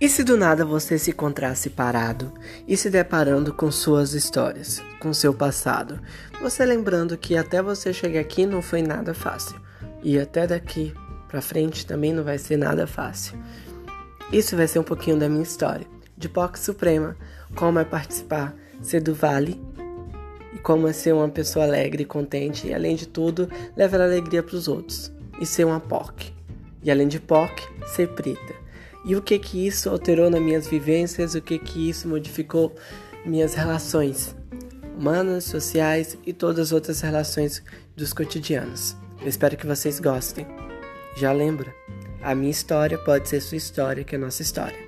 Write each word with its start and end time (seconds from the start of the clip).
E 0.00 0.08
se 0.08 0.22
do 0.22 0.36
nada 0.36 0.64
você 0.64 0.96
se 0.96 1.10
encontrasse 1.10 1.68
parado 1.68 2.32
e 2.68 2.76
se 2.76 2.88
deparando 2.88 3.52
com 3.52 3.68
suas 3.68 4.14
histórias, 4.14 4.80
com 5.00 5.12
seu 5.12 5.34
passado, 5.34 5.98
você 6.40 6.64
lembrando 6.64 7.18
que 7.18 7.36
até 7.36 7.60
você 7.60 7.92
chegar 7.92 8.20
aqui 8.20 8.46
não 8.46 8.62
foi 8.62 8.80
nada 8.80 9.12
fácil 9.12 9.60
e 10.00 10.16
até 10.16 10.46
daqui 10.46 10.94
para 11.26 11.40
frente 11.40 11.84
também 11.84 12.12
não 12.12 12.22
vai 12.22 12.38
ser 12.38 12.56
nada 12.56 12.86
fácil. 12.86 13.36
Isso 14.32 14.56
vai 14.56 14.68
ser 14.68 14.78
um 14.78 14.84
pouquinho 14.84 15.18
da 15.18 15.28
minha 15.28 15.42
história, 15.42 15.86
de 16.16 16.28
POC 16.28 16.60
Suprema, 16.60 17.16
como 17.56 17.80
é 17.80 17.84
participar, 17.84 18.54
ser 18.80 19.00
do 19.00 19.16
Vale 19.16 19.60
e 20.54 20.58
como 20.58 20.86
é 20.86 20.92
ser 20.92 21.12
uma 21.12 21.28
pessoa 21.28 21.64
alegre 21.64 22.04
e 22.04 22.06
contente 22.06 22.68
e 22.68 22.74
além 22.74 22.94
de 22.94 23.08
tudo 23.08 23.50
levar 23.76 24.00
alegria 24.00 24.44
para 24.44 24.54
os 24.54 24.68
outros 24.68 25.10
e 25.40 25.44
ser 25.44 25.64
uma 25.64 25.80
POC. 25.80 26.32
E 26.84 26.88
além 26.88 27.08
de 27.08 27.18
POC, 27.18 27.64
ser 27.96 28.06
preta 28.10 28.67
e 29.08 29.16
o 29.16 29.22
que 29.22 29.38
que 29.38 29.66
isso 29.66 29.88
alterou 29.88 30.28
nas 30.28 30.42
minhas 30.42 30.68
vivências, 30.68 31.34
o 31.34 31.40
que 31.40 31.58
que 31.58 31.88
isso 31.88 32.06
modificou 32.06 32.76
minhas 33.24 33.54
relações 33.54 34.36
humanas, 34.98 35.44
sociais 35.44 36.18
e 36.26 36.32
todas 36.34 36.66
as 36.68 36.72
outras 36.72 37.00
relações 37.00 37.62
dos 37.96 38.12
cotidianos. 38.12 38.94
Eu 39.22 39.28
espero 39.28 39.56
que 39.56 39.66
vocês 39.66 39.98
gostem. 39.98 40.46
Já 41.16 41.32
lembra, 41.32 41.74
a 42.22 42.34
minha 42.34 42.50
história 42.50 42.98
pode 42.98 43.30
ser 43.30 43.40
sua 43.40 43.56
história, 43.56 44.04
que 44.04 44.14
é 44.14 44.18
nossa 44.18 44.42
história. 44.42 44.78